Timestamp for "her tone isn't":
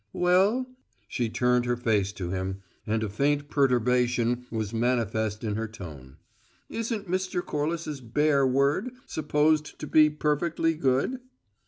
5.57-7.07